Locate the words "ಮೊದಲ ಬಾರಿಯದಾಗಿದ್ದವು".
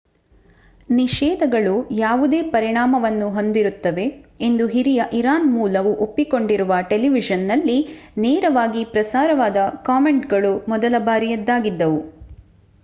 10.69-12.01